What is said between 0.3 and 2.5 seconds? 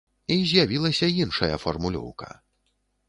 І з'явілася іншая фармулёўка.